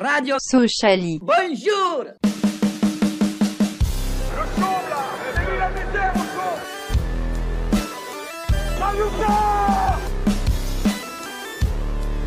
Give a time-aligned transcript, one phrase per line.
[0.00, 1.20] Radio Sociali.
[1.20, 2.04] Bonjour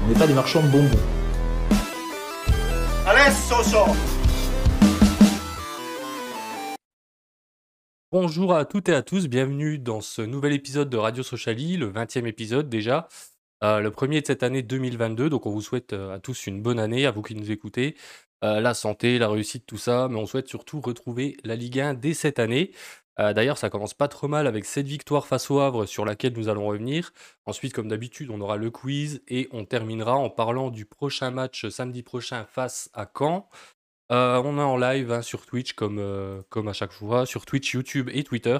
[0.03, 0.89] On n'est pas des marchands de bonbons.
[8.11, 11.91] Bonjour à toutes et à tous, bienvenue dans ce nouvel épisode de Radio Sociali, le
[11.91, 13.07] 20e épisode déjà,
[13.63, 16.61] euh, le premier de cette année 2022, donc on vous souhaite euh, à tous une
[16.61, 17.95] bonne année, à vous qui nous écoutez,
[18.43, 21.95] euh, la santé, la réussite, tout ça, mais on souhaite surtout retrouver la Ligue 1
[21.95, 22.71] dès cette année.
[23.19, 26.49] D'ailleurs, ça commence pas trop mal avec cette victoire face au Havre sur laquelle nous
[26.49, 27.13] allons revenir.
[27.47, 31.67] Ensuite, comme d'habitude, on aura le quiz et on terminera en parlant du prochain match
[31.69, 33.49] samedi prochain face à Caen.
[34.11, 38.07] On est en live hein, sur Twitch comme, comme à chaque fois, sur Twitch, YouTube
[38.13, 38.59] et Twitter.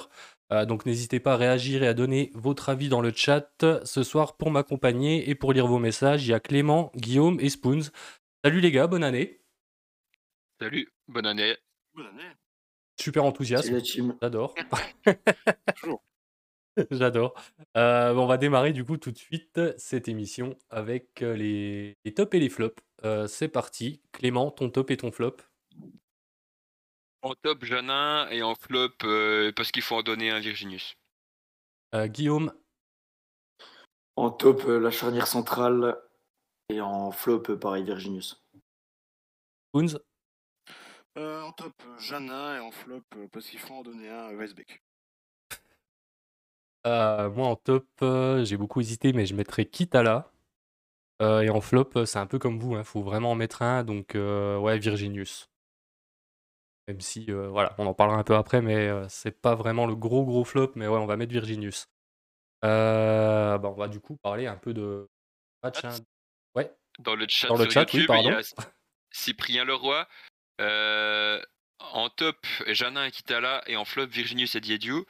[0.52, 3.66] Euh, donc n'hésitez pas à réagir et à donner votre avis dans le chat.
[3.84, 7.50] Ce soir, pour m'accompagner et pour lire vos messages, il y a Clément, Guillaume et
[7.50, 7.92] Spoons.
[8.44, 9.42] Salut les gars, bonne année.
[10.60, 11.56] Salut, bonne année.
[13.00, 14.16] Super team.
[14.22, 14.56] j'adore.
[15.81, 16.03] Toujours.
[16.92, 17.34] J'adore.
[17.75, 22.14] Euh, on va démarrer du coup tout de suite cette émission avec euh, les, les
[22.14, 22.81] tops et les flops.
[23.03, 24.02] Euh, C'est parti.
[24.12, 25.38] Clément, ton top et ton flop.
[27.22, 30.96] En top, Janin et en flop, euh, parce qu'il faut en donner un Virginius.
[31.96, 32.54] Euh, Guillaume,
[34.16, 35.98] En top, euh, la charnière centrale.
[36.70, 38.44] Et en flop, euh, pareil, Virginius.
[41.18, 44.84] Euh, en top, Jana et en flop, euh, parce qu'il faut en donner un Weisbeck.
[46.86, 50.31] Euh, moi en top, euh, j'ai beaucoup hésité, mais je mettrais Kitala.
[51.22, 53.84] Euh, et en flop, c'est un peu comme vous, il faut vraiment en mettre un,
[53.84, 55.50] donc euh, ouais, Virginius.
[56.88, 59.86] Même si, euh, voilà, on en parlera un peu après, mais euh, c'est pas vraiment
[59.86, 61.88] le gros gros flop, mais ouais, on va mettre Virginius.
[62.64, 65.08] Euh, bah, on va du coup parler un peu de
[65.64, 65.84] match.
[65.84, 65.96] hein.
[66.56, 68.40] Ouais, Dans le chat, Dans le sur chat, oui, YouTube, il y pardon.
[68.40, 68.66] a
[69.12, 70.08] Cyprien Leroy.
[70.62, 71.42] Euh,
[71.80, 73.64] en top, Janin et Kitala.
[73.68, 75.06] Et en flop, Virginius et Diediou.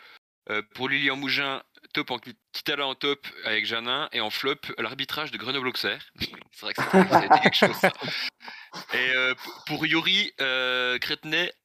[0.75, 1.61] Pour Lilian Mougin,
[1.93, 2.19] top en
[2.53, 4.09] Kitala en top avec Janin.
[4.13, 6.09] Et en flop, l'arbitrage de Grenoble-Auxerre.
[6.57, 7.75] C'est vrai que ça quelque chose.
[7.75, 7.91] ça.
[8.93, 9.33] Et euh,
[9.65, 10.97] pour Yuri, euh,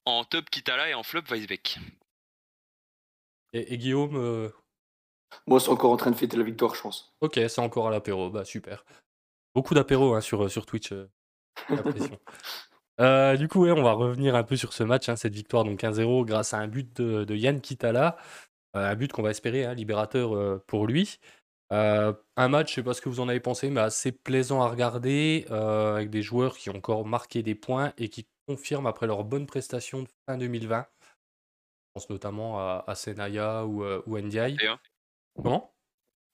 [0.05, 1.79] en top Kitala et en flop Weisbeck.
[3.53, 4.49] et, et Guillaume, euh,
[5.47, 7.15] Moi, c'est encore en train de fêter la victoire, je pense.
[7.21, 8.85] ok, c'est encore à l'apéro, bah super.
[9.55, 11.11] Beaucoup d'apéros hein, sur, sur Twitch, euh,
[11.69, 12.19] j'ai l'impression.
[13.01, 15.65] Euh, du coup, ouais, on va revenir un peu sur ce match, hein, cette victoire
[15.65, 18.19] donc 1-0 grâce à un but de, de Yann Kitala,
[18.77, 21.19] Euh, un but qu'on va espérer hein, libérateur euh, pour lui.
[21.73, 24.61] Euh, un match, je sais pas ce que vous en avez pensé, mais assez plaisant
[24.63, 28.87] à regarder, euh, avec des joueurs qui ont encore marqué des points et qui confirment
[28.87, 30.87] après leur bonne prestation de fin 2020.
[31.01, 31.07] Je
[31.95, 34.57] pense notamment à, à Senaya ou, euh, ou Ndiaye.
[35.35, 35.75] Comment?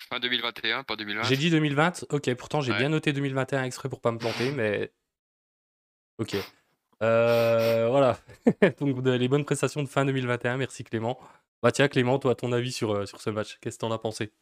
[0.08, 1.22] Fin 2021, pas 2020.
[1.24, 2.78] J'ai dit 2020, ok, pourtant j'ai Ouais.
[2.78, 4.92] bien noté 2021 exprès pour pas me planter, mais.
[6.18, 6.36] Ok.
[7.02, 8.18] Euh, voilà.
[8.80, 11.18] Donc les bonnes prestations de fin 2021, merci Clément.
[11.62, 14.32] Bah tiens Clément, toi ton avis sur, sur ce match, qu'est-ce que t'en as pensé?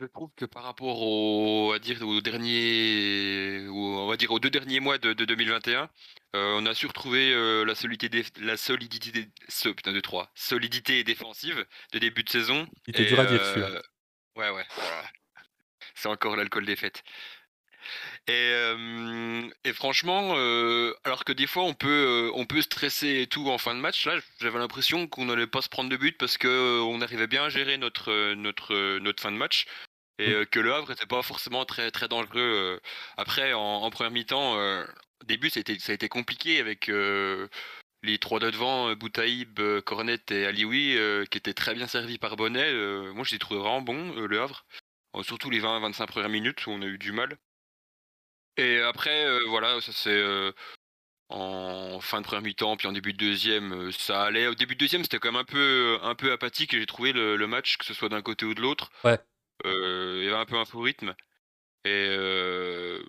[0.00, 4.38] Je trouve que par rapport au, à dire, aux derniers, ou on va dire aux
[4.38, 5.90] deux derniers mois de, de 2021,
[6.34, 11.04] euh, on a su retrouver euh, la solidité, la solidité, ce, putain de trois, solidité
[11.04, 12.66] défensive de début de saison.
[12.86, 13.82] Il était dur à dire euh, celui-là.
[14.36, 14.64] Ouais, ouais.
[14.74, 15.04] voilà.
[15.94, 17.02] C'est encore l'alcool des fêtes.
[18.26, 23.22] Et, euh, et franchement, euh, alors que des fois on peut, euh, on peut stresser
[23.22, 25.96] et tout en fin de match, là j'avais l'impression qu'on n'allait pas se prendre de
[25.96, 29.66] but parce que euh, on arrivait bien à gérer notre, notre, notre fin de match
[30.24, 32.40] et euh, que le Havre n'était pas forcément très, très dangereux.
[32.40, 32.80] euh.
[33.16, 34.84] Après, en, en première mi-temps, euh,
[35.22, 37.48] au début ça a été, ça a été compliqué avec euh,
[38.02, 41.86] les trois de devant, euh, Boutaïb, euh, Cornet et Alioui, euh, qui étaient très bien
[41.86, 42.70] servis par Bonnet.
[42.72, 44.64] Euh, moi je les trouvais vraiment bons, euh, le Havre.
[45.16, 47.36] Euh, Surtout les 20-25 premières minutes où on a eu du mal.
[48.56, 50.52] Et après, euh, voilà, ça c'est euh,
[51.28, 54.48] en fin de première mi-temps, puis en début de deuxième, euh, ça allait.
[54.48, 57.36] Au début de deuxième, c'était quand même un peu, un peu apathique, j'ai trouvé le,
[57.36, 58.90] le match, que ce soit d'un côté ou de l'autre.
[59.04, 59.18] Ouais.
[59.64, 61.14] Il y avait un peu un faux rythme.
[61.84, 63.02] Et euh,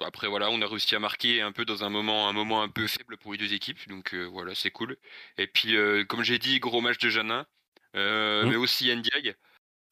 [0.00, 2.68] après, voilà, on a réussi à marquer un peu dans un moment, un moment un
[2.68, 3.86] peu faible pour les deux équipes.
[3.88, 4.96] Donc euh, voilà, c'est cool.
[5.38, 7.46] Et puis, euh, comme j'ai dit, gros match de Janin,
[7.94, 8.50] Mhm.
[8.50, 9.34] mais aussi Ndiaye.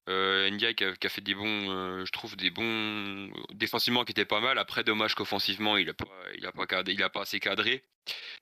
[0.09, 4.25] Ndiaye qui a, qui a fait des bons, je trouve des bons défensivement qui étaient
[4.27, 4.59] pas mal.
[4.59, 6.07] Après, dommage qu'offensivement il a pas,
[6.37, 7.85] il a pas cadré, il a pas assez cadré.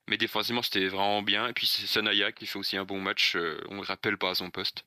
[0.09, 1.47] Mais défensivement c'était vraiment bien.
[1.47, 3.35] Et puis c'est Sanaya qui fait aussi un bon match.
[3.69, 4.85] on le rappelle pas à son poste.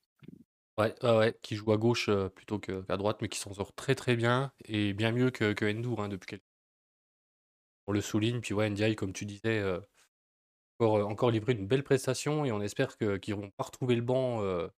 [0.78, 3.54] Ouais, ouais, ouais, qui joue à gauche euh, plutôt que- qu'à droite, mais qui s'en
[3.54, 6.44] sort très très bien et bien mieux que, que Endur hein, depuis quelques
[7.86, 9.80] On le souligne, puis ouais, Ndiaye, comme tu disais, euh,
[10.78, 13.94] encore, euh, encore livré une belle prestation et on espère que- qu'ils vont pas retrouver
[13.94, 14.68] le banc euh,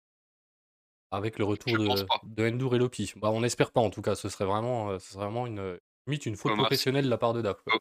[1.10, 2.20] avec le retour pense de, pas.
[2.22, 3.12] de et Lopi.
[3.16, 5.80] Bah, on espère pas en tout cas, ce serait vraiment, euh, ce serait vraiment une,
[6.06, 7.60] limite une faute professionnelle de la part de DAF.
[7.62, 7.78] quoi.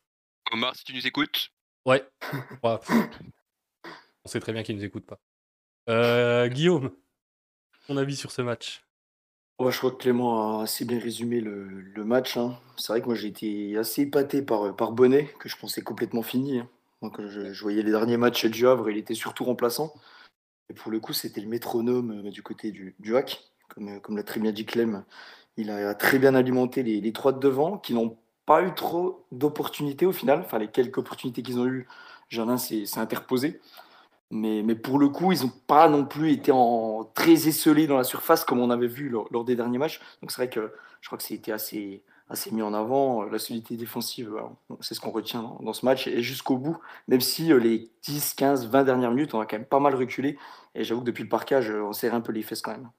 [0.51, 1.49] Omar, si tu nous écoutes.
[1.85, 2.07] Ouais.
[2.63, 2.79] Ouais.
[4.23, 5.19] On sait très bien qu'il nous écoute pas.
[5.89, 6.95] Euh, Guillaume,
[7.87, 8.83] ton avis sur ce match?
[9.59, 12.37] Je crois que Clément a assez bien résumé le, match.
[12.37, 12.59] hein.
[12.77, 16.21] C'est vrai que moi j'ai été assez épaté par, par Bonnet, que je pensais complètement
[16.21, 16.59] fini.
[16.59, 16.69] hein.
[17.01, 19.93] Donc je, voyais les derniers matchs du Havre, il était surtout remplaçant.
[20.69, 23.41] Et pour le coup, c'était le métronome euh, du côté du, du hack.
[23.69, 25.03] Comme, euh, comme l'a très bien dit Clem,
[25.57, 30.05] il a très bien alimenté les, trois de devant, qui n'ont pas eu trop d'opportunités
[30.05, 30.39] au final.
[30.41, 31.87] Enfin, les quelques opportunités qu'ils ont eues,
[32.29, 33.59] Jardin s'est interposé.
[34.29, 36.51] Mais, pour le coup, ils n'ont pas non plus été
[37.13, 40.01] très esselés dans la surface comme on avait vu lors, des derniers matchs.
[40.21, 42.03] Donc c'est vrai que je crois que c'était assez,
[42.51, 43.23] mis en avant.
[43.23, 44.49] La solidité défensive, voilà,
[44.81, 46.07] c'est ce qu'on retient dans, ce match.
[46.07, 46.77] Et jusqu'au bout,
[47.07, 49.95] même si euh, les 10, 15, 20 dernières minutes, on a quand même pas mal
[49.95, 50.37] reculé.
[50.75, 52.89] Et j'avoue que depuis le parquage, on serre un peu les fesses quand même.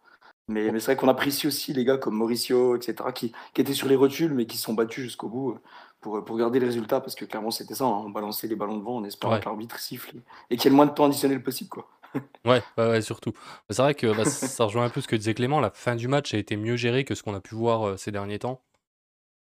[0.48, 3.74] Mais, mais c'est vrai qu'on apprécie aussi les gars comme Mauricio, etc., qui, qui étaient
[3.74, 5.58] sur les rotules, mais qui se sont battus jusqu'au bout euh,
[6.00, 8.78] pour, pour garder le résultat, parce que clairement c'était ça, hein, on balançait les ballons
[8.78, 9.40] devant en espérant Ouais.
[9.40, 10.16] que l'arbitre siffle
[10.50, 11.70] et, qu'il y ait le moins de temps additionnel possible.
[11.70, 11.88] Quoi.
[12.46, 13.32] Ouais, ouais, ouais, surtout.
[13.68, 15.60] C'est vrai que bah, ça rejoint un peu ce que disait Clément.
[15.60, 17.96] La fin du match a été mieux gérée que ce qu'on a pu voir euh,
[17.98, 18.62] ces derniers temps.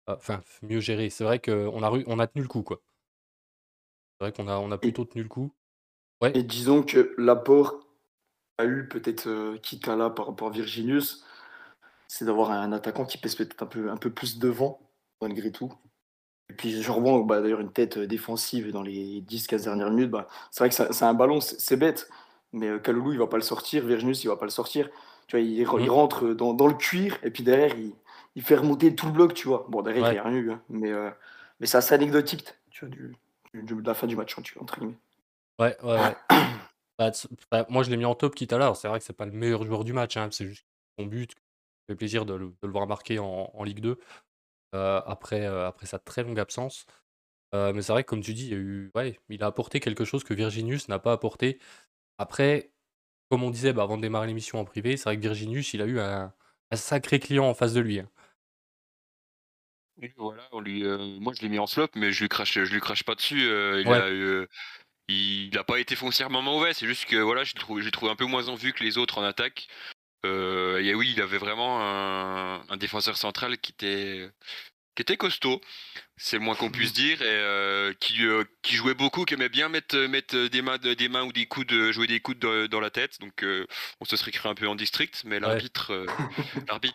[0.08, 1.11] Euh, Enfin, mieux gérée.
[1.11, 2.81] C'est vrai qu'on a, on a tenu le coup, quoi.
[4.20, 5.50] C'est vrai qu'on a, on a plutôt tenu le coup.
[6.32, 7.83] Et disons que l'apport
[8.58, 11.24] a eu peut-être euh, Kitala par rapport à Virginius,
[12.08, 14.80] c'est d'avoir un attaquant qui pèse peut-être un peu, un peu plus devant,
[15.20, 15.72] malgré tout.
[16.50, 20.10] Et puis je revois bah, d'ailleurs une tête euh, défensive dans les 10-15 dernières minutes.
[20.10, 22.08] Bah, c'est vrai que c'est un ballon, c'est bête,
[22.52, 24.88] mais euh, Kaloulou il va pas le sortir, Virginius il va pas le sortir.
[25.26, 25.88] Tu vois, il, Mhm.
[25.88, 27.94] rentre dans, dans le cuir et puis derrière il,
[28.36, 29.66] il fait remonter tout le bloc, tu vois.
[29.70, 31.10] Bon, derrière il n'y a rien eu, hein, mais, euh,
[31.60, 33.16] mais c'est assez anecdotique, tu vois, du,
[33.54, 34.98] du- de la fin du match, tu vois, entre guillemets.
[35.58, 36.16] Ouais, ouais, ouais.
[36.99, 37.11] Bah,
[37.50, 38.76] bah, moi, je l'ai mis en top quitte à l'heure.
[38.76, 40.17] C'est vrai que c'est pas le meilleur joueur du match.
[40.17, 40.67] hein, C'est juste
[40.99, 41.32] son but.
[41.32, 43.99] Ça fait plaisir de le, de le voir marquer en, en Ligue 2
[44.75, 46.87] euh, après, euh, après sa très longue absence.
[47.55, 49.46] Euh, mais c'est vrai que, comme tu dis, il, y a eu, ouais, il a
[49.46, 51.61] apporté quelque chose que Virginius n'a pas apporté.
[52.19, 52.73] Après,
[53.31, 55.82] comme on disait bah, avant de démarrer l'émission en privé, c'est vrai que Virginius, il
[55.82, 56.35] a eu un,
[56.73, 58.00] un sacré client en face de lui.
[58.00, 58.11] hein.
[60.17, 60.82] Voilà, on lui,
[61.20, 63.38] moi je l'ai mis en flop, mais je lui crache, je lui crache pas dessus.
[63.81, 63.99] il Ouais.
[63.99, 64.47] a eu,
[65.08, 66.74] il n'a pas été foncièrement mauvais.
[66.74, 69.24] C'est juste que voilà, j'ai trouvé, un peu moins en vue que les autres en
[69.24, 69.68] attaque.
[70.24, 74.30] Euh, et oui, il avait vraiment un, un défenseur central qui était,
[74.94, 75.60] qui était costaud.
[76.16, 79.48] C'est le moins qu'on puisse dire, et euh, qui, euh, qui jouait beaucoup, qui aimait
[79.48, 82.68] bien mettre, mettre des mains, des mains ou des coudes, euh, jouer des coudes dans,
[82.68, 83.18] dans la tête.
[83.20, 83.44] Donc
[84.00, 85.92] on se serait créé un peu en district, mais l'arbitre,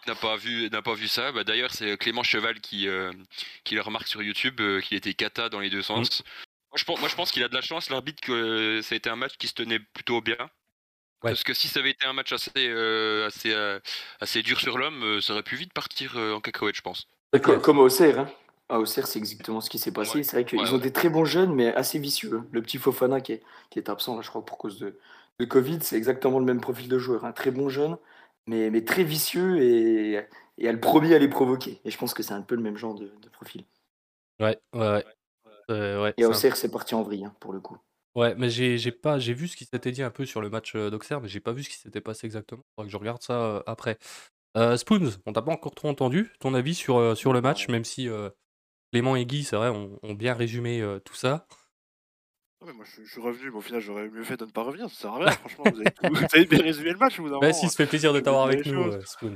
[0.08, 1.32] n'a pas vu, n'a pas vu ça.
[1.34, 2.88] Bah, d'ailleurs, c'est Clément Cheval qui,
[3.66, 6.24] qui le remarque sur YouTube, qu'il était cata dans les deux sens.
[6.72, 8.94] Moi, je pense, moi, je pense qu'il a de la chance, l'arbitre, que euh, ça
[8.94, 10.38] a été un match qui se tenait plutôt bien.
[11.24, 11.32] Ouais.
[11.32, 13.80] Parce que si ça avait été un match assez, euh, assez, euh,
[14.20, 17.08] assez dur sur l'homme, euh, ça aurait pu vite partir euh, en cacahuète, je pense.
[17.42, 18.20] Comme, comme à Auxerre.
[18.20, 18.30] Hein.
[18.70, 20.20] À Auxerre, c'est exactement ce qui s'est passé.
[20.20, 20.24] Ouais.
[20.24, 20.80] C'est vrai qu'ils Ouais, ont ouais.
[20.80, 22.36] des très bons jeunes, mais assez vicieux.
[22.38, 22.48] hein.
[22.52, 24.98] Le petit Fofana qui est, qui est absent, là, je crois, pour cause de,
[25.40, 27.26] de Covid, c'est exactement le même profil de joueur.
[27.26, 27.98] Un très bon jeune,
[28.48, 30.26] mais, mais très vicieux et,
[30.60, 31.82] et a le premier à les provoquer.
[31.84, 33.66] Et je pense que c'est un peu le même genre de, de profil.
[34.40, 35.06] Ouais, ouais, ouais.
[35.70, 37.78] Euh, ouais, Et Auxerre, c'est parti en vrille, hein, pour le coup.
[38.16, 40.50] Ouais, mais j'ai j'ai pas j'ai vu ce qui s'était dit un peu sur le
[40.50, 42.64] match euh, d'Auxerre, mais j'ai pas vu ce qui s'était passé exactement.
[42.76, 43.98] Faudra que je regarde ça euh, après.
[44.58, 47.68] Euh, Spoons, on t'a pas encore trop entendu ton avis sur, euh, sur le match,
[47.70, 48.30] même si euh,
[48.92, 51.46] Clément et Guy, c'est vrai, ont, ont bien résumé euh, tout ça.
[52.62, 54.52] Non, mais moi je, je suis revenu, mais au final j'aurais mieux fait de ne
[54.52, 56.98] pas revenir, ça sert à rien, franchement, vous avez, tout- vous avez bien résumé le
[56.98, 57.70] match d'un Bah si, hein.
[57.70, 59.36] ça fait plaisir de t'avoir avec nous, euh, Spoons.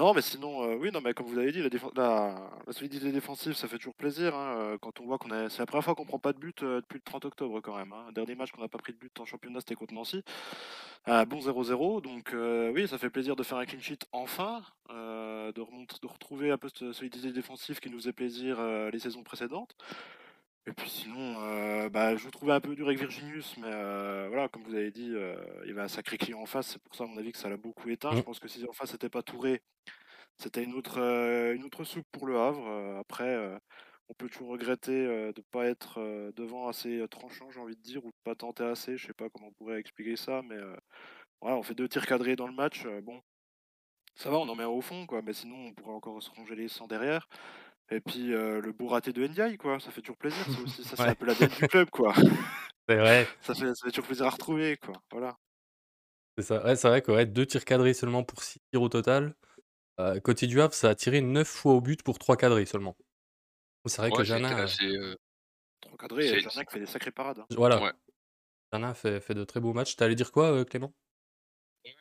[0.00, 1.62] Non, mais sinon, euh, oui, mais comme vous l'avez dit,
[1.94, 2.34] la,
[2.70, 4.34] solidité défensive, ça fait toujours plaisir.
[4.34, 6.38] hein, euh, quand on voit qu'on a, c'est la première fois qu'on prend pas de
[6.38, 7.92] but euh, depuis le 30 octobre quand même.
[7.92, 8.10] hein.
[8.14, 10.24] Dernier match qu'on n'a pas pris de but en championnat, c'était contre Nancy.
[11.04, 12.34] Un bon 0-0, donc
[12.74, 16.70] oui, ça fait plaisir de faire un clean sheet enfin, de, de retrouver un peu
[16.70, 18.58] cette solidité défensive qui nous faisait plaisir
[18.90, 19.76] les saisons précédentes.
[20.70, 24.28] Et puis sinon, euh, bah, je vous trouvais un peu dur avec Virginius, mais euh,
[24.28, 25.34] voilà, comme vous avez dit, euh,
[25.64, 27.38] il y avait un sacré client en face, c'est pour ça à mon avis que
[27.38, 28.14] ça l'a beaucoup éteint.
[28.14, 28.22] Je Mm.
[28.22, 29.62] pense que si en face c'était pas Touré,
[30.38, 32.68] c'était une autre, euh, une autre soupe pour le Havre.
[33.00, 33.36] Après,
[34.08, 35.98] on peut toujours regretter de ne pas être
[36.36, 38.96] devant assez tranchant, j'ai envie de dire, ou de pas tenter assez.
[38.96, 40.56] Je sais pas comment on pourrait expliquer ça, mais
[41.40, 42.86] voilà, on fait deux tirs cadrés dans le match.
[43.02, 43.20] bon,
[44.14, 45.20] ça va, on en met un au fond, quoi.
[45.22, 47.28] Mais sinon, on pourrait encore se ronger les sangs derrière.
[47.90, 49.80] Et puis euh, le beau raté de Ndiaye, quoi.
[49.80, 50.44] Ça fait toujours plaisir.
[50.44, 51.08] Ça aussi, ça c'est Ouais.
[51.08, 52.12] un peu la dette du club, quoi.
[52.88, 54.94] C'est vrai, ça, fait, ça fait toujours plaisir à retrouver, quoi.
[55.12, 55.36] Voilà.
[56.36, 56.64] c'est ça.
[56.64, 59.34] Ouais, c'est vrai que ouais, deux tirs cadrés seulement pour 6 tirs au total.
[60.00, 62.96] Euh, côté du Havre, ça a tiré 9 fois au but pour 3 cadrés seulement.
[63.86, 65.14] C'est vrai que Ouais, euh, assez, euh,
[65.80, 67.38] Trop cadré, C'est- et Janin qui fait des sacrées parades.
[67.40, 67.46] hein.
[67.56, 67.92] voilà, Ouais.
[68.72, 69.94] Janin fait, fait de très beaux matchs.
[69.96, 70.92] T'allais dire quoi, euh, Clément?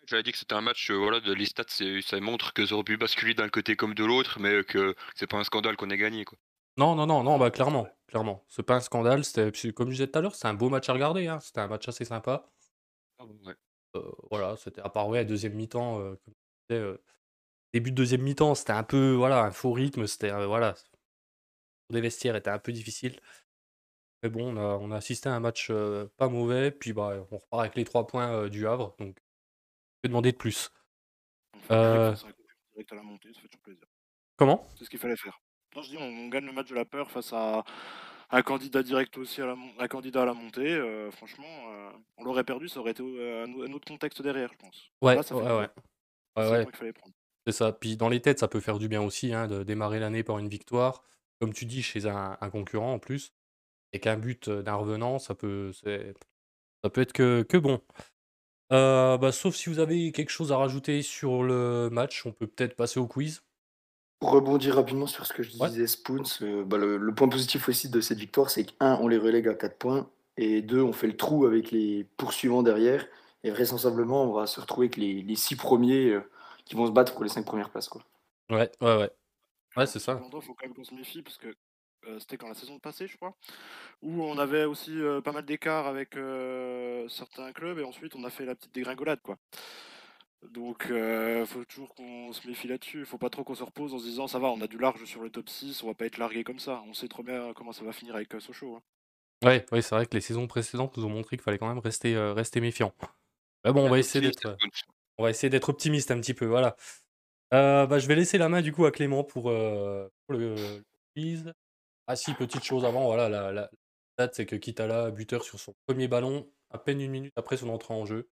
[0.07, 2.65] J'avais dit que c'était un match, euh, voilà, de, les stats, c'est- ça montre que
[2.65, 5.77] ça aurait pu basculer d'un côté comme de l'autre, mais que c'est pas un scandale
[5.77, 6.37] qu'on ait gagné, quoi.
[6.77, 8.43] Non, non, non, non, bah clairement, clairement.
[8.47, 9.23] C'est pas un scandale.
[9.23, 11.27] C'était, comme je disais tout à l'heure, c'était un beau match à regarder.
[11.27, 11.39] Hein.
[11.39, 12.49] C'était un match assez sympa.
[13.19, 13.55] Ah, ouais.
[13.95, 16.33] Euh, voilà, c'était à part ouais, deuxième mi-temps, euh, comme
[16.69, 16.99] disais,
[17.73, 20.75] début de deuxième mi-temps, c'était un peu voilà, un faux rythme, c'était voilà,
[21.89, 23.19] des vestiaires était un peu difficile.
[24.23, 25.71] Mais bon, on a, on a assisté à un match
[26.17, 29.17] pas mauvais, puis bah, on repart avec les trois points du Havre, donc
[30.01, 30.71] que demander de plus.
[31.71, 33.83] Euh, face à un concurrent direct à la montée, ça fait toujours plaisir.
[34.37, 34.67] Comment?
[34.77, 35.39] C'est ce qu'il fallait faire.
[35.75, 37.63] Non, je dis, on, on gagne le match de la peur face à
[38.31, 40.71] un candidat direct aussi à la, un candidat à la montée.
[40.73, 44.57] euh, franchement, euh, on l'aurait perdu, ça aurait été un, un autre contexte derrière, je
[44.57, 44.91] pense.
[45.01, 45.51] Ouais, Là, ça ouais, ouais.
[45.57, 45.67] Ouais,
[46.37, 46.57] C'est ouais.
[46.57, 47.13] le point qu'il fallait prendre.
[47.47, 47.71] C'est ça.
[47.71, 50.37] Puis dans les têtes, ça peut faire du bien aussi, hein, de démarrer l'année par
[50.37, 51.03] une victoire,
[51.39, 53.33] comme tu dis, chez un, un concurrent en plus,
[53.93, 57.81] et qu'un but d'un revenant, ça peut, ça peut être que, que bon.
[58.71, 62.47] Euh, bah, sauf si vous avez quelque chose à rajouter sur le match, on peut
[62.47, 63.41] peut-être passer au quiz.
[64.19, 65.69] Pour rebondir rapidement sur ce que je Ouais.
[65.69, 69.07] disais, Spoons, euh, bah, le, le point positif aussi de cette victoire, c'est qu'un, on
[69.07, 73.07] les relègue à 4 points, et deux, on fait le trou avec les poursuivants derrière,
[73.43, 76.21] et vraisemblablement, on va se retrouver avec les, les six premiers euh,
[76.65, 77.87] qui vont se battre pour les cinq premières places.
[77.87, 78.03] Quoi.
[78.49, 79.11] Ouais, ouais, ouais.
[79.77, 80.19] Ouais, c'est ça.
[80.19, 81.55] Cependant, il faut quand même qu'on se méfie parce que
[82.19, 83.35] c'était quand la saison passée, je crois,
[84.01, 88.23] où on avait aussi euh, pas mal d'écart avec euh, certains clubs et ensuite on
[88.23, 89.37] a fait la petite dégringolade, quoi.
[90.53, 92.99] Donc, il faut toujours qu'on se méfie là-dessus.
[92.99, 94.77] Il faut pas trop qu'on se repose en se disant ça va, on a du
[94.77, 96.81] large sur le top 6, on va pas être largué comme ça.
[96.87, 98.75] On sait trop bien comment ça va finir avec euh, Sochaux.
[98.77, 98.81] hein.
[99.43, 101.79] Ouais, ouais, c'est vrai que les saisons précédentes nous ont montré qu'il fallait quand même
[101.79, 102.93] rester, euh, rester méfiant.
[103.65, 104.55] Mais bon, on va essayer d'être, euh,
[105.17, 106.75] on va essayer d'être optimiste un petit peu, voilà.
[107.53, 110.55] Euh, bah, je vais laisser la main du coup à Clément pour, euh, pour le,
[110.55, 110.83] le
[111.15, 111.53] quiz.
[112.11, 113.69] Ah si, petite chose avant, voilà, la, la
[114.13, 117.69] stat, c'est que Kitala, buteur sur son premier ballon, à peine une minute après son
[117.69, 118.31] entrée en jeu.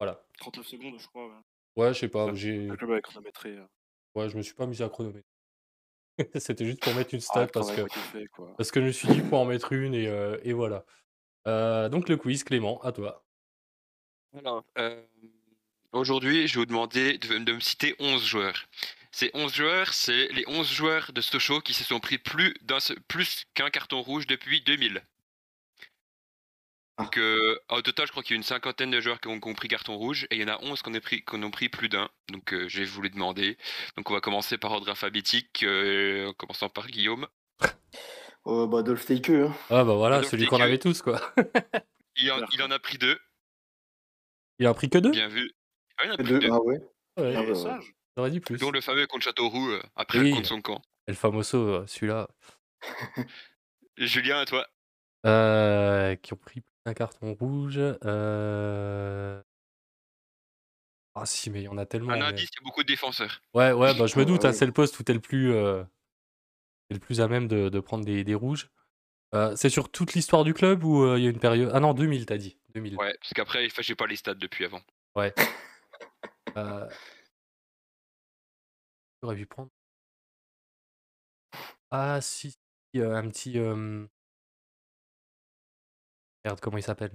[0.00, 0.24] Voilà.
[0.38, 1.26] 39 secondes, je crois.
[1.26, 1.34] ouais.
[1.76, 2.70] Ouais, je sais pas, j'ai,
[3.02, 3.50] chronométré.
[3.58, 3.66] euh,
[4.14, 5.28] ouais, je me suis pas mis à chronomètre.
[6.36, 8.26] C'était juste pour mettre une ah, stat parce que, fait,
[8.56, 10.86] parce que je me suis dit, faut en mettre une et, euh, et voilà.
[11.46, 13.22] Euh, donc le quiz, Clément, à toi.
[14.34, 15.04] Alors, euh,
[15.92, 18.64] aujourd'hui, je vais vous demander de, de me citer 11 joueurs.
[19.12, 22.78] Ces 11 joueurs, c'est les 11 joueurs de Sochaux qui se sont pris plus d'un
[23.08, 25.02] plus qu'un carton rouge depuis 2000.
[26.96, 27.04] Ah.
[27.04, 29.38] Donc, euh, au total, je crois qu'il y a une cinquantaine de joueurs qui ont,
[29.38, 31.24] qui ont pris carton rouge et il y en a 11 qui en ont pris,
[31.24, 32.08] qui en ont pris plus d'un.
[32.30, 33.58] Donc, euh, je vais vous les demander.
[33.96, 37.26] Donc, on va commencer par ordre alphabétique, euh, en commençant par Guillaume.
[38.46, 39.54] Euh, bah, Dolph Taike, hein.
[39.70, 41.20] Ah bah voilà, celui qu'on avait tous, quoi.
[42.16, 43.18] Il en, il en a pris deux,
[44.58, 45.10] Il a pris que deux?
[45.10, 45.50] Bien vu.
[45.96, 46.78] Ah, il en a pris Deux, deux, ah ouais.
[47.16, 47.78] Ouais, Ah Et ouais, ouais.
[48.14, 48.16] Sage.
[48.16, 48.58] j'aurais dit plus.
[48.58, 50.30] dont le fameux contre Châteauroux euh, après Oui.
[50.32, 50.82] contre son camp.
[51.06, 52.28] El Famoso, euh, celui-là.
[53.96, 54.66] Julien, à toi.
[55.26, 57.78] Euh, qui ont pris d'un carton rouge.
[57.78, 59.40] Euh...
[61.14, 62.12] Ah si, mais il y en a tellement.
[62.12, 63.42] Un mais- indice, il y a beaucoup de défenseurs.
[63.54, 65.84] Ouais, ouais, bah je me doute, hein, c'est le poste où t'es le plus, euh,
[66.90, 68.70] le plus à même de, de prendre des, des rouges.
[69.34, 71.70] Euh, c'est sur toute l'histoire du club ou euh, il y a une période?
[71.74, 72.58] Ah non, 2000, t'as dit.
[72.74, 72.96] 2000.
[72.96, 74.80] Ouais, parce qu'après, enfin, j'ai pas les stats depuis avant.
[75.14, 75.34] Ouais.
[79.22, 79.70] J'aurais pu prendre?
[81.90, 83.58] Ah si, si, euh, un petit.
[83.58, 84.06] euh,
[86.44, 87.12] Merde, comment il s'appelle?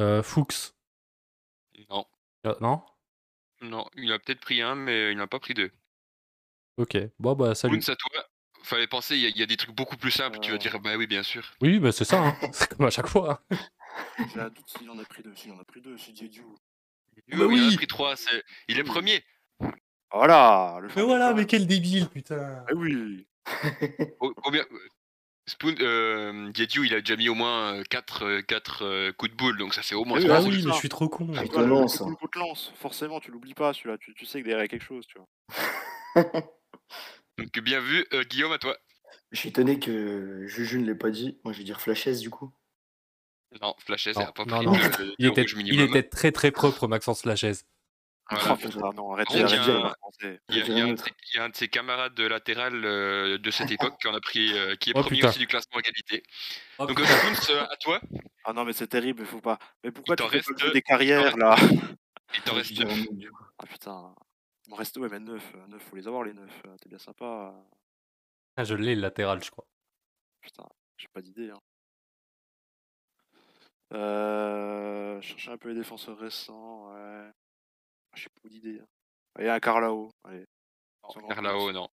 [0.00, 0.72] Euh, Fuchs.
[1.90, 2.06] Non,
[2.46, 2.82] Euh, non?
[3.60, 5.70] Non, il a peut-être pris un, mais il n'a pas pris deux.
[6.78, 6.96] Ok.
[7.20, 7.78] Bon bah salut.
[7.86, 8.26] À toi.
[8.64, 10.38] Fallait penser, il y, a- il y a des trucs beaucoup plus simples.
[10.40, 10.58] Tu vas Euh.
[10.58, 11.44] dire, bah oui, bien sûr.
[11.60, 12.36] Oui, bah c'est ça, hein.
[12.52, 13.44] c'est comme à chaque fois.
[13.50, 13.56] hein.
[14.32, 15.34] J'ai un doute s'il en a pris deux.
[15.36, 16.12] S'il en a pris deux, c'est.
[17.16, 18.16] Oui, bah oui, il en a pris trois.
[18.16, 19.22] c'est- Il est premier.
[20.12, 22.64] Voilà le Mais voilà, mais quel débile, putain.
[22.70, 23.26] Eh oui
[24.42, 24.64] Combien
[25.48, 28.40] Spoon, euh, Diediou, il a déjà mis au moins 4,
[29.12, 30.88] coups de boule, donc ça fait au moins Eh oui, Ah oui, mais je suis
[30.88, 31.26] trop con.
[31.36, 32.04] Ah, le ça.
[32.04, 33.98] coup lance, forcément, tu l'oublies pas celui-là.
[33.98, 35.28] Tu, tu sais que derrière il y a quelque chose, tu vois.
[37.38, 38.76] Donc bien vu, Euh, Guillaume, à toi.
[39.32, 41.40] Je suis étonné que Juju ne l'ait pas dit.
[41.44, 42.52] Moi, je vais dire Flashes du coup.
[43.60, 46.50] Non, Flashes, Non, il a pas non, pris Il était, rouge il était très très
[46.50, 47.22] propre, Maxence.
[47.24, 47.36] Voilà.
[48.30, 50.40] Oh non, arrêtez, il y a on un- va commencer.
[50.48, 51.38] Il y, a, Je vais il y a dire un un de ses, il y
[51.40, 54.56] a un de ses camarades de latéral euh, de cette époque qui en a pris,
[54.56, 55.28] euh, qui est Oh, premier putain.
[55.28, 56.22] aussi du classement égalité.
[56.78, 58.00] Oh, Donc euh, à toi.
[58.44, 59.58] Ah non, mais c'est terrible, il faut pas.
[59.84, 60.72] Mais pourquoi Il tu t'en fais reste pas le jeu deux.
[60.72, 61.56] des carrières là?
[62.34, 62.86] Il t'en reste deux.
[63.58, 64.14] Ah putain.
[64.66, 65.42] Il m'en reste ouais, mais 9.
[65.68, 66.48] 9, faut les avoir les 9.
[66.80, 67.52] T'es bien sympa.
[68.56, 69.66] Ah, je l'ai, le latéral, je crois.
[70.40, 70.64] Putain,
[70.96, 71.50] j'ai pas d'idée.
[71.50, 71.58] Hein.
[73.92, 77.30] Euh, chercher un peu les défenseurs récents, ouais.
[78.14, 78.78] J'ai pas d'idée.
[78.80, 78.86] hein.
[79.38, 80.10] Il y a un Carlao.
[80.24, 80.44] Allez.
[81.28, 81.88] Carlao, non.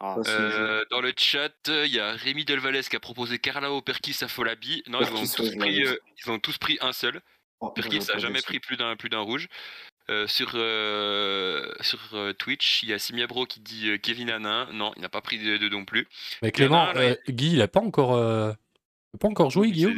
[0.00, 0.16] Ah.
[0.26, 4.82] Euh, dans le chat, il y a Rémi Delvalès qui a proposé Carlao, Perkis, Afolabi.
[4.88, 7.20] Non, ils ont, tous ouais, pris, euh, ils ont tous pris un seul.
[7.60, 9.48] Oh, Perkis n'a jamais pris plus d'un plus d'un rouge.
[10.08, 14.72] Euh, sur euh, sur euh, Twitch, il y a Simiabro qui dit euh, Kevin Hanin.
[14.72, 16.08] Non, il n'a pas pris de, de non plus.
[16.42, 18.52] Mais Clément, là, Guy, il a pas encore, euh,
[19.12, 19.96] il a pas encore joué, Guillaume?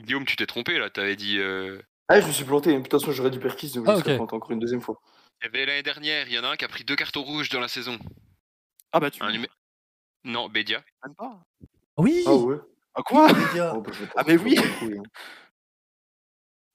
[0.00, 0.90] Guillaume, tu t'es trompé là.
[0.90, 1.38] T'avais dit.
[1.38, 2.72] euh, Ah, je me suis planté.
[2.72, 4.16] De toute façon, j'aurais dû perquis, donc Ah, je serais ok.
[4.18, 5.00] planté encore une deuxième fois.
[5.42, 7.22] Il y avait l'année dernière, il y en a un qui a pris deux cartons
[7.22, 7.98] rouges dans la saison.
[8.92, 9.22] Ah bah tu.
[9.22, 9.48] Un numé-
[10.24, 10.82] Non, Bédia.
[11.04, 11.40] Même pas.
[11.96, 12.56] Oui Ah ouais
[12.94, 14.54] Ah quoi Oh, bah, Ah, mais oui.
[14.56, 15.02] pas le couille, hein.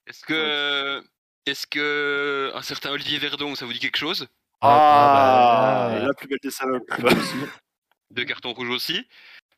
[0.06, 1.02] Est-ce que.
[1.46, 2.52] Est-ce que.
[2.54, 4.26] Un certain Olivier Verdon, ça vous dit quelque chose?
[4.60, 6.90] Ah, bah, là, la plus belle des salopes.
[8.10, 9.06] Deux cartons rouges aussi.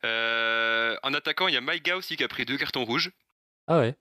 [0.05, 3.11] Euh, en attaquant, il y a Maïga aussi qui a pris deux cartons rouges.
[3.69, 3.95] Ah ouais.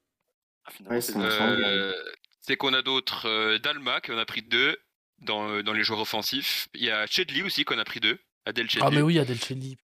[0.65, 1.93] Ah, Ouais, c'est Euh,
[2.41, 3.27] c'est qu'on a d'autres.
[3.29, 4.77] euh, Dalma qui en a pris deux
[5.21, 6.69] dans, euh, dans les joueurs offensifs.
[6.75, 8.19] Il y a Chedli aussi qu'on a pris deux.
[8.47, 8.85] Adel Chedli.
[8.87, 9.77] Ah mais oui, Adel Chedli.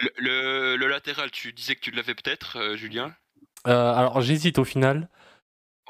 [0.00, 3.14] le, le- le latéral, tu disais que tu l'avais peut-être, euh, Julien?
[3.66, 5.08] Euh, alors j'hésite au final.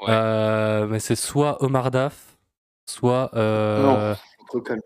[0.01, 0.07] Ouais.
[0.09, 2.37] Euh, mais c'est soit Omar Daf,
[2.87, 3.29] soit.
[3.35, 4.15] euh,
[4.47, 4.81] Trop calme.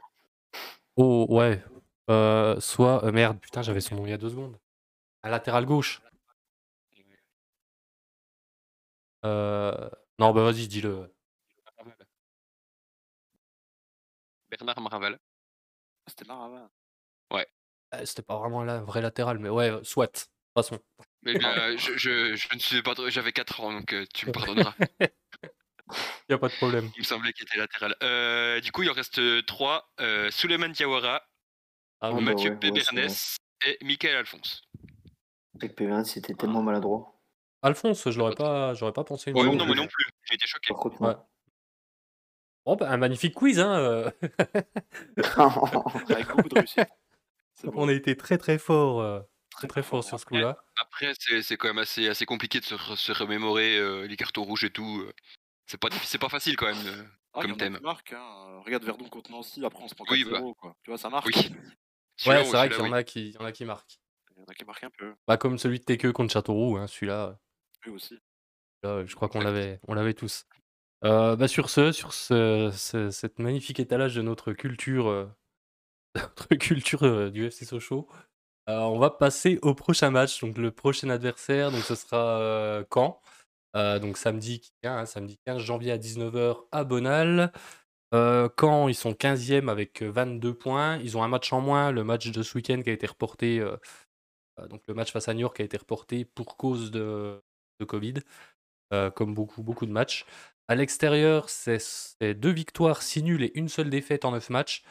[0.98, 1.64] Oh ouais.
[2.10, 3.06] Euh, soit.
[3.06, 4.58] euh, merde, putain, j'avais son nom il y a deux secondes.
[5.24, 6.02] Un latéral gauche.
[9.26, 11.14] Euh, Non, bah vas-y, dis-le.
[14.50, 15.20] Bernard Maraval.
[16.08, 16.70] C'était marrant.
[17.34, 20.08] Euh, C'était pas vraiment un vrai latéral, mais ouais, soit.
[20.08, 20.80] De toute façon.
[21.24, 22.96] Mais bien, je, je, je ne suis pas.
[22.96, 24.74] trop- J'avais 4 ans, donc euh, tu me pardonneras.
[26.30, 26.90] Y a pas de problème.
[26.96, 27.94] Il me semblait qu'il était latéral.
[28.02, 29.92] Euh, du coup, il en reste 3.
[30.00, 31.16] Euh, Souleymane Diawara,
[32.00, 33.12] Ah Ah, bah Mathieu ouais, ouais, c'est Pébernes
[33.66, 34.62] et Michael Alphonse.
[35.60, 37.11] PVN, c'était tellement maladroit.
[37.62, 39.32] Alphonse, je l'aurais pas, j'aurais pas pensé.
[39.32, 39.76] une Ouais, non moi plus.
[39.76, 40.06] non plus.
[40.24, 40.74] J'ai été choqué.
[41.04, 41.14] Ouais.
[42.66, 43.74] Oh, bah, un magnifique quiz, hein.
[43.80, 44.12] euh.
[45.38, 45.54] non.
[46.10, 46.80] Avec beaucoup de réussite.
[47.54, 47.88] C'est On bon.
[47.90, 49.20] a été très très fort, euh,
[49.52, 50.58] très très fort sur ce coup-là.
[50.82, 54.16] Après, c'est c'est quand même assez, assez compliqué de se, re- se remémorer euh, les
[54.16, 55.06] cartons rouges et tout.
[55.68, 56.88] C'est pas, pas facile quand même.
[56.88, 57.04] euh.
[57.34, 57.78] Ah, comme il y en a thème.
[57.78, 58.62] qui marquent, hein.
[58.66, 60.12] Regarde Verdon contre Nancy, après on se prend 4-0.
[60.12, 60.42] Oui, bah.
[60.60, 60.76] quoi.
[60.84, 61.28] Tu vois, ça marque.
[61.28, 61.34] Oui.
[62.26, 62.94] Ouais, c'est vrai qu'il y en oui.
[62.98, 64.00] a qui, il y en a qui marquent.
[64.36, 65.14] Il y en a qui marquent un peu.
[65.28, 67.38] Bah, comme celui de Teke contre Châteauroux, hein, celui-là,
[67.88, 68.20] Aussi.
[68.84, 70.46] là, je crois qu'on l'avait, on l'avait tous.
[71.04, 75.26] Euh, bah, sur ce, sur ce, ce- cette magnifique étalage de notre culture, euh,
[76.16, 78.08] notre culture euh, du FC Sochaux,
[78.68, 80.40] on va passer au prochain match.
[80.42, 83.20] Donc le prochain adversaire, donc ce sera Caen.
[83.74, 87.52] Donc samedi, 15, hein, samedi 15 janvier à 19h à Bonal.
[88.14, 90.98] Caen, ils sont 15e avec euh, 22 points.
[90.98, 91.92] Ils ont un match en moins.
[91.92, 93.60] Le match de ce week-end qui a été reporté,
[94.70, 97.42] donc le match face à New York a été reporté pour cause de,
[97.82, 98.16] de Covid,
[98.94, 100.26] euh, comme beaucoup, beaucoup de matchs.
[100.68, 104.84] À l'extérieur, c'est deux victoires, 6 nuls et une seule défaite en 9 matchs.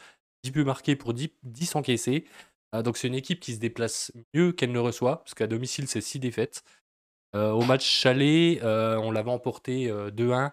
[0.43, 2.25] 10 buts marqués pour 10, 10 encaissés.
[2.75, 5.87] Euh, donc c'est une équipe qui se déplace mieux qu'elle ne reçoit, parce qu'à domicile,
[5.87, 6.63] c'est 6 défaites.
[7.35, 10.51] Euh, au match chalet, on l'avait emporté euh, 2-1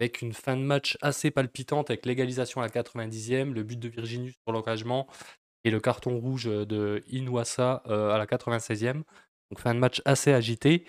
[0.00, 3.88] avec une fin de match assez palpitante avec l'égalisation à la 90e, le but de
[3.88, 5.08] Virginus sur l'engagement
[5.64, 9.02] et le carton rouge de Inouassa à la 96e.
[9.50, 10.86] Donc fin de match assez agité.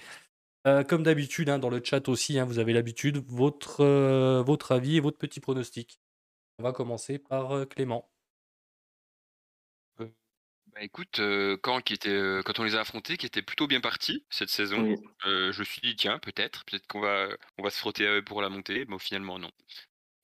[0.68, 4.72] Euh, comme d'habitude, hein, dans le chat aussi, hein, vous avez l'habitude, votre, euh, votre
[4.74, 6.00] avis et votre petit pronostic.
[6.60, 8.12] On va commencer par euh, Clément.
[10.68, 13.66] Bah écoute, euh, quand, qui était, euh, quand on les a affrontés, qui était plutôt
[13.68, 14.96] bien parti cette saison, Oui.
[15.26, 18.14] euh, je me suis dit, tiens, peut-être, peut-être qu'on va, on va se frotter à
[18.18, 19.52] eux pour la montée, mais finalement, non.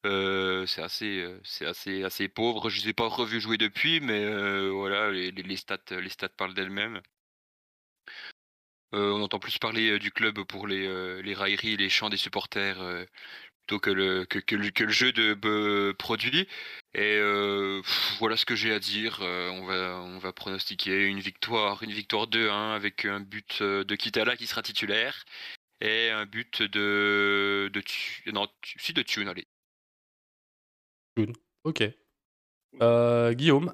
[0.06, 2.70] Euh, c'est assez, euh, c'est assez, assez pauvre.
[2.70, 6.30] Je ne les ai pas revus jouer depuis, mais euh, voilà, les stats, les stats
[6.30, 7.02] parlent d'elles-mêmes.
[8.96, 12.10] Euh, on entend plus parler euh, du club pour les, euh, les railleries les chants
[12.10, 12.78] des supporters
[13.68, 14.26] plutôt que le,
[14.90, 16.48] jeu de produit.
[16.94, 17.20] Et
[18.20, 19.20] voilà ce que j'ai à dire.
[19.22, 24.38] On, va, on va pronostiquer une victoire, une victoire 2-1 avec un but de Kitala
[24.38, 25.26] qui sera titulaire
[25.82, 29.48] et un but de, de non, si de Thune, allez.
[31.64, 31.84] Ok.
[33.34, 33.74] Guillaume.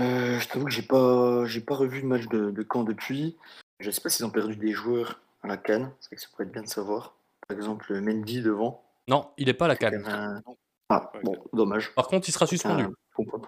[0.00, 3.36] Euh, je t'avoue que j'ai pas, j'ai pas revu le match de, de Caen depuis.
[3.80, 5.92] Je sais pas s'ils ont perdu des joueurs à la canne.
[6.00, 7.14] C'est vrai que ça pourrait être bien de savoir.
[7.46, 8.82] Par exemple, Mendy devant.
[9.08, 10.02] Non, il n'est pas à la C'est quand canne.
[10.02, 10.42] même un-.
[10.88, 11.94] Ah, bon, dommage.
[11.94, 12.84] Par contre, il sera suspendu.
[12.84, 13.40] Un bon point.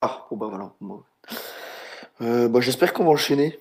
[0.00, 0.72] Ah, bon bah voilà.
[0.80, 1.02] Bon.
[2.20, 3.58] Euh, bah, j'espère qu'on va enchaîner.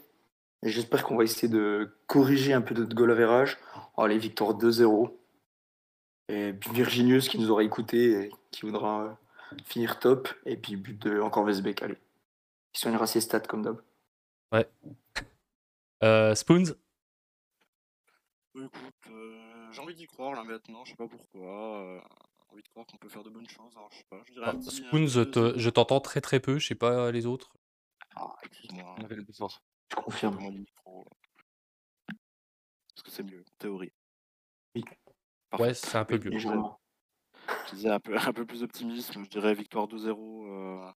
[0.63, 3.57] Et j'espère qu'on va essayer de corriger un peu notre goal average.
[3.97, 5.09] Oh, allez, victoire 2-0.
[6.27, 9.09] Et puis Virginius qui nous aura écouté et qui voudra euh,
[9.65, 10.29] finir top.
[10.45, 11.97] Et puis but de encore Vesbeck, allez.
[12.73, 13.81] Il soignera ses stats comme d'hab.
[16.01, 16.75] Euh, Spoons?
[18.55, 21.81] Bah, écoute, euh, j'ai envie d'y croire là maintenant, je sais pas pourquoi.
[21.81, 21.99] euh,
[22.47, 24.21] j'ai envie de croire qu'on peut faire de bonnes choses, alors je sais pas.
[24.25, 25.59] Je dirais Ah, Spoons, te- 2-0.
[25.59, 26.57] je t'entends très très peu.
[26.57, 27.51] Je sais pas les autres.
[28.15, 29.61] Ah, excuse-moi, On avait le fort.
[29.89, 30.37] Je confirme.
[30.51, 31.05] micro.
[32.07, 33.91] Parce que c'est mieux, en théorie.
[35.59, 36.39] Ouais, c'est un peu Oui, mieux.
[37.69, 39.23] Je disais un peu, un peu plus d'optimisme.
[39.23, 40.91] Je dirais victoire 2-0 euh,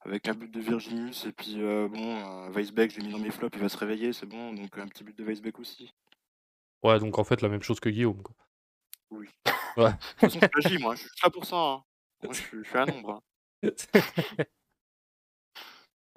[0.00, 1.26] avec un but de Virginius.
[1.26, 3.76] Et puis, euh, bon, euh, Weisbeck, je l'ai mis dans mes flops, il va se
[3.76, 4.52] réveiller, c'est bon.
[4.52, 5.92] Donc, un petit but de Weisbeck aussi.
[6.82, 8.22] Ouais, donc en fait, la même chose que Guillaume.
[8.22, 8.34] Quoi.
[9.10, 9.28] Oui.
[9.76, 9.90] Ouais.
[9.90, 10.94] De toute façon, je plagie, moi.
[10.94, 11.56] Je suis là pour ça.
[11.56, 11.82] hein.
[12.22, 13.20] Moi, je suis, je suis un nombre.
[13.64, 13.70] hein.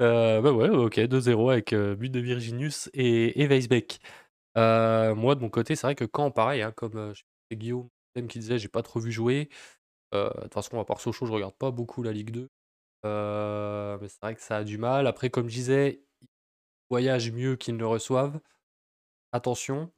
[0.02, 4.00] Euh, bah ouais, ok, 2-0 avec euh, but de Virginius et, et Weisbeck.
[4.58, 7.24] Euh, moi, de mon côté, c'est vrai que quand, pareil, hein, comme je
[7.56, 9.50] Guillaume même qui disait, j'ai pas trop vu jouer.
[10.14, 12.50] Euh, De toute façon, à part Sochaux, je regarde pas beaucoup la Ligue 2.
[13.06, 15.08] Euh, mais c'est vrai que ça a du mal.
[15.08, 16.28] Après, comme je disais, ils
[16.90, 18.40] voyagent mieux qu'ils ne le reçoivent.
[19.34, 19.92] Attention.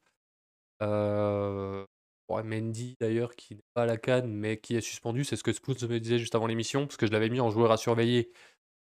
[0.82, 1.86] Euh,
[2.30, 5.24] ouais, Mendy, d'ailleurs, qui n'est pas à la canne, mais qui est suspendu.
[5.24, 7.50] C'est ce que Spoons me disait juste avant l'émission, parce que je l'avais mis en
[7.52, 8.32] joueur à surveiller.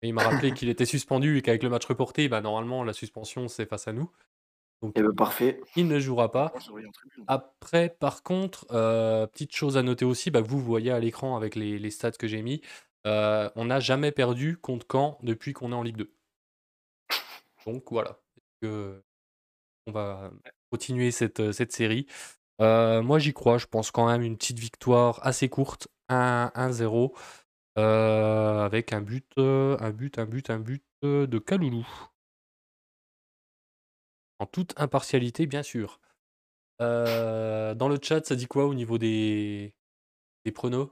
[0.03, 2.93] Et il m'a rappelé qu'il était suspendu et qu'avec le match reporté, bah, normalement, la
[2.93, 4.11] suspension, c'est face à nous.
[4.83, 5.61] Donc, Eh ben, parfait.
[5.75, 6.51] il ne jouera pas.
[6.53, 7.25] Moi, je surveille en tribune.
[7.29, 11.37] Après, par contre, euh, petite chose à noter aussi, bah, que vous voyez à l'écran
[11.37, 12.61] avec les, les stats que j'ai mis,
[13.07, 16.13] euh, on n'a jamais perdu contre Caen depuis qu'on est en Ligue 2.
[17.67, 18.19] Donc voilà,
[18.65, 19.01] Euh,
[19.87, 20.31] on va
[20.71, 22.07] continuer cette, euh, cette série?
[22.63, 27.15] Euh, moi j'y crois, je pense quand même une petite victoire assez courte, 1-0,
[27.79, 31.87] euh, avec un but, euh, un but, un but, un but euh, de Kaloulou.
[34.39, 36.01] En toute impartialité, bien sûr.
[36.83, 39.75] Euh, dans le chat, ça dit quoi au niveau des,
[40.45, 40.91] des pronos?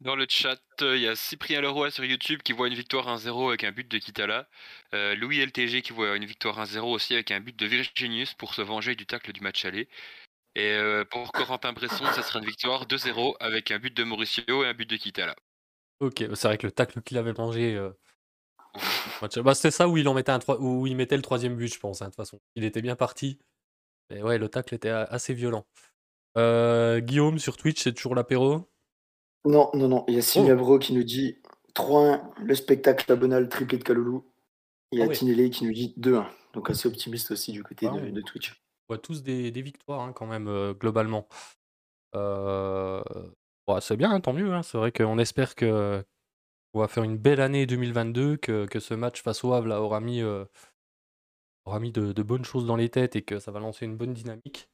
[0.00, 3.08] Dans le chat, euh, il y a Cyprien Leroy sur YouTube qui voit une victoire
[3.08, 4.48] 1-0 avec un but de Kitala.
[4.92, 8.54] Euh, Louis LTG qui voit une victoire 1-0 aussi avec un but de Virginius pour
[8.54, 9.88] se venger du tacle du match aller.
[10.56, 10.78] Et
[11.10, 14.74] pour Corentin Bresson, ça sera une victoire 2-0 avec un but de Mauricio et un
[14.74, 15.34] but de Kitala.
[15.98, 17.76] Ok, c'est vrai que le tacle qu'il avait mangé.
[19.42, 21.72] Bah, C'était ça où il, en mettait un troi- où il mettait le troisième but,
[21.72, 22.40] je pense, hein, de toute façon.
[22.56, 23.38] Il était bien parti.
[24.10, 25.66] Mais ouais, le tacle était assez violent.
[26.36, 28.68] Euh, Guillaume sur Twitch, c'est toujours l'apéro?
[29.44, 30.04] Non, non, non.
[30.08, 30.22] Il y a Oh.
[30.22, 31.38] Sylvia Bro qui nous dit
[31.74, 34.24] 3-1, le spectacle abonal triplé de Kaloulou.
[34.92, 35.14] Il y a Ah ouais.
[35.14, 36.26] Tinelli qui nous dit 2-1.
[36.52, 38.52] Donc assez optimiste aussi du côté Ah de, de Twitch.
[38.88, 41.26] On voit tous des, des victoires hein, quand même, euh, globalement.
[42.14, 43.02] Euh,
[43.66, 44.52] ouais, c'est bien, hein, tant mieux.
[44.52, 44.62] hein.
[44.62, 46.04] C'est vrai qu'on espère que
[46.74, 49.80] on va faire une belle année 2022, que, que ce match face au Havre là,
[49.82, 50.44] aura mis, euh,
[51.64, 53.96] aura mis de, de bonnes choses dans les têtes et que ça va lancer une
[53.96, 54.68] bonne dynamique.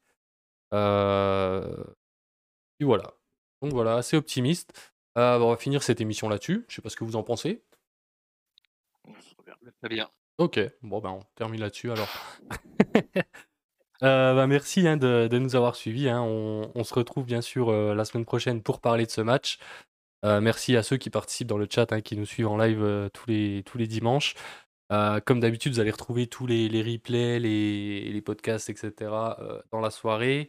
[0.74, 1.84] Euh,
[2.80, 3.14] Et voilà.
[3.62, 4.92] Donc voilà, assez optimiste.
[5.18, 6.64] Euh, on va finir cette émission là-dessus.
[6.68, 7.64] Je sais pas ce que vous en pensez.
[9.80, 10.08] Très bien.
[10.38, 12.08] Ok, bon ben on termine là-dessus alors.
[14.02, 16.08] Euh, bah, merci hein, de, de nous avoir suivis.
[16.08, 16.22] hein.
[16.22, 19.58] On, on se retrouve bien sûr euh, la semaine prochaine pour parler de ce match.
[20.24, 22.82] Euh, merci à ceux qui participent dans le chat, hein, qui nous suivent en live
[22.82, 24.34] euh, tous, les, tous les dimanches.
[24.92, 28.92] Euh, comme d'habitude, vous allez retrouver tous les, les replays, les, les podcasts, etc.
[29.38, 30.48] euh, dans la soirée.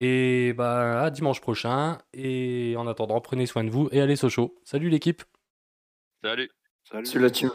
[0.00, 1.98] Et bah, à dimanche prochain.
[2.12, 4.60] Et en attendant, prenez soin de vous et allez Sochaux.
[4.64, 5.22] Salut l'équipe
[6.22, 6.50] Salut.
[6.84, 7.06] Salut.
[7.06, 7.50] C'est la team.